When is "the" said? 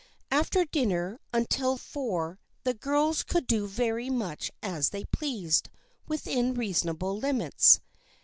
2.63-2.73